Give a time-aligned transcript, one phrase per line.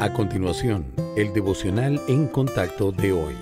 [0.00, 3.36] A continuación, el devocional en contacto de hoy.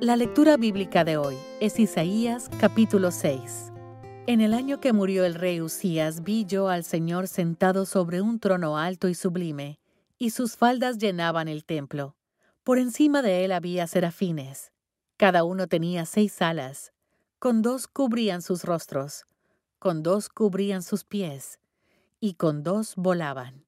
[0.00, 3.70] La lectura bíblica de hoy es Isaías capítulo 6.
[4.26, 8.40] En el año que murió el rey Usías vi yo al Señor sentado sobre un
[8.40, 9.78] trono alto y sublime,
[10.16, 12.16] y sus faldas llenaban el templo.
[12.64, 14.72] Por encima de él había serafines.
[15.18, 16.94] Cada uno tenía seis alas.
[17.38, 19.26] Con dos cubrían sus rostros,
[19.78, 21.60] con dos cubrían sus pies,
[22.18, 23.67] y con dos volaban.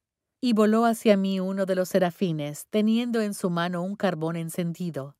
[0.43, 5.15] Y voló hacia mí uno de los serafines, teniendo en su mano un carbón encendido,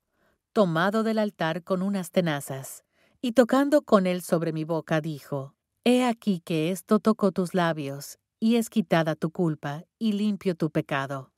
[0.52, 2.82] tomado del altar con unas tenazas,
[3.20, 8.18] y tocando con él sobre mi boca, dijo, He aquí que esto tocó tus labios,
[8.40, 11.30] y es quitada tu culpa, y limpio tu pecado.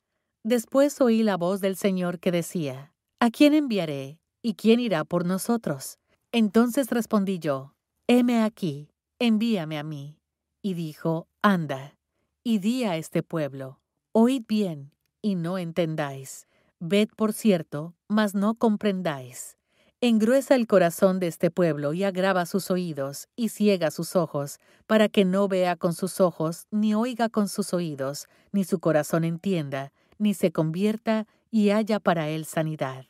[0.43, 4.19] Después oí la voz del Señor que decía, ¿A quién enviaré?
[4.41, 5.99] ¿Y quién irá por nosotros?
[6.31, 7.75] Entonces respondí yo,
[8.07, 10.17] Heme aquí, envíame a mí.
[10.63, 11.95] Y dijo, Anda
[12.47, 13.79] y di a este pueblo,
[14.11, 14.91] oíd bien
[15.23, 16.47] y no entendáis,
[16.79, 19.57] ved por cierto, mas no comprendáis.
[19.99, 25.09] Engruesa el corazón de este pueblo y agrava sus oídos y ciega sus ojos, para
[25.09, 29.91] que no vea con sus ojos, ni oiga con sus oídos, ni su corazón entienda,
[30.19, 33.05] ni se convierta y haya para él sanidad.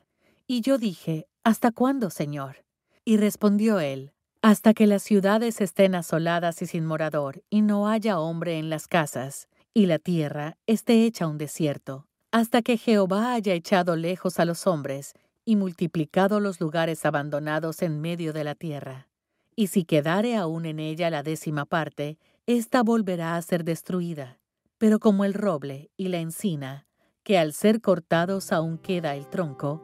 [0.47, 2.63] Y yo dije, ¿Hasta cuándo, Señor?
[3.03, 4.13] Y respondió él,
[4.46, 8.88] hasta que las ciudades estén asoladas y sin morador, y no haya hombre en las
[8.88, 14.46] casas, y la tierra esté hecha un desierto, hasta que Jehová haya echado lejos a
[14.46, 15.14] los hombres,
[15.46, 19.08] y multiplicado los lugares abandonados en medio de la tierra.
[19.56, 24.38] Y si quedare aún en ella la décima parte, ésta volverá a ser destruida.
[24.78, 26.86] Pero como el roble y la encina,
[27.24, 29.82] que al ser cortados aún queda el tronco,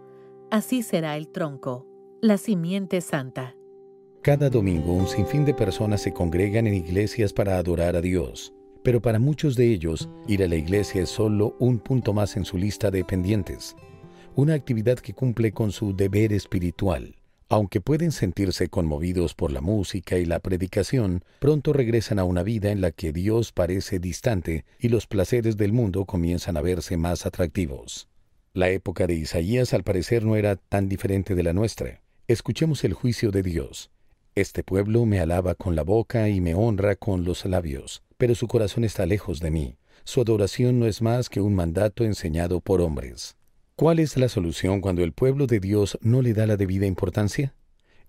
[0.51, 1.87] así será el tronco,
[2.21, 3.55] la simiente santa.
[4.23, 9.01] Cada domingo un sinfín de personas se congregan en iglesias para adorar a Dios, pero
[9.01, 12.55] para muchos de ellos ir a la iglesia es solo un punto más en su
[12.55, 13.75] lista de pendientes,
[14.35, 17.15] una actividad que cumple con su deber espiritual.
[17.49, 22.69] Aunque pueden sentirse conmovidos por la música y la predicación, pronto regresan a una vida
[22.69, 27.25] en la que Dios parece distante y los placeres del mundo comienzan a verse más
[27.25, 28.07] atractivos.
[28.53, 32.03] La época de Isaías al parecer no era tan diferente de la nuestra.
[32.27, 33.89] Escuchemos el juicio de Dios.
[34.33, 38.47] Este pueblo me alaba con la boca y me honra con los labios, pero su
[38.47, 39.75] corazón está lejos de mí.
[40.05, 43.35] Su adoración no es más que un mandato enseñado por hombres.
[43.75, 47.53] ¿Cuál es la solución cuando el pueblo de Dios no le da la debida importancia?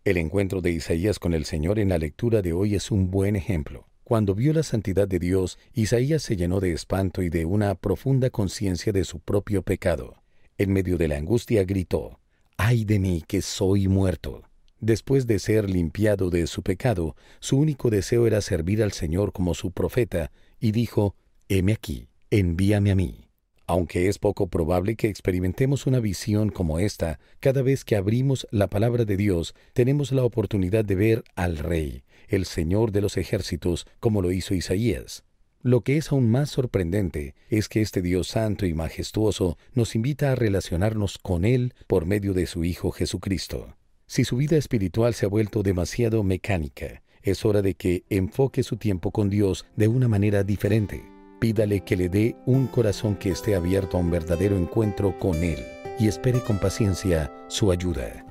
[0.05, 3.34] El encuentro de Isaías con el Señor en la lectura de hoy es un buen
[3.34, 3.89] ejemplo.
[4.04, 8.31] Cuando vio la santidad de Dios, Isaías se llenó de espanto y de una profunda
[8.31, 10.22] conciencia de su propio pecado.
[10.57, 12.21] En medio de la angustia gritó,
[12.57, 14.45] ¡Ay de mí que soy muerto!
[14.83, 19.55] Después de ser limpiado de su pecado, su único deseo era servir al Señor como
[19.55, 21.15] su profeta, y dijo,
[21.49, 23.29] Heme aquí, envíame a mí.
[23.69, 28.67] Aunque es poco probable que experimentemos una visión como esta, cada vez que abrimos la
[28.67, 33.87] palabra de Dios, tenemos la oportunidad de ver al Rey, el Señor de los ejércitos,
[34.01, 35.23] como lo hizo Isaías.
[35.61, 40.33] Lo que es aún más sorprendente es que este Dios santo y majestuoso nos invita
[40.33, 43.77] a relacionarnos con Él por medio de su Hijo Jesucristo.
[44.12, 48.76] Si su vida espiritual se ha vuelto demasiado mecánica, es hora de que enfoque su
[48.76, 51.03] tiempo con Dios de una manera diferente.
[51.41, 55.64] Pídale que le dé un corazón que esté abierto a un verdadero encuentro con Él
[55.98, 58.26] y espere con paciencia su ayuda.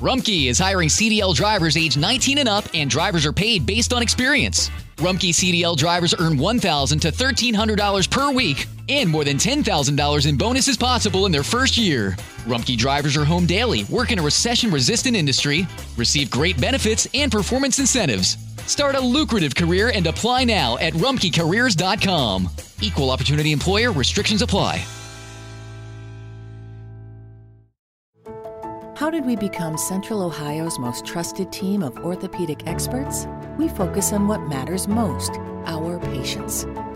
[0.00, 4.04] Rumkey is hiring CDL drivers age 19 and up, and drivers are paid based on
[4.04, 4.70] experience.
[4.98, 10.76] Rumkey CDL drivers earn $1,000 to $1,300 per week and more than $10,000 in bonuses
[10.76, 12.16] possible in their first year.
[12.44, 15.66] Rumkey drivers are home daily, work in a recession resistant industry,
[15.96, 18.36] receive great benefits and performance incentives.
[18.66, 22.48] Start a lucrative career and apply now at rumkeycareers.com.
[22.80, 24.84] Equal opportunity employer restrictions apply.
[28.96, 33.26] How did we become Central Ohio's most trusted team of orthopedic experts?
[33.56, 35.32] We focus on what matters most
[35.64, 36.66] our patients.